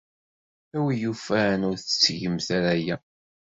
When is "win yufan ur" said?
0.83-1.75